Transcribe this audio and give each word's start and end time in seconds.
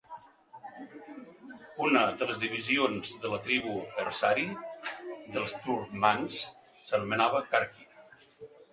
Una 1.87 2.01
de 2.21 2.29
les 2.31 2.41
divisions 2.45 3.13
de 3.27 3.31
la 3.35 3.41
tribu 3.49 3.75
"ersari" 4.07 4.49
dels 5.39 5.57
turcmans 5.69 6.43
s'anomenava 6.91 7.49
"Karki". 7.55 7.91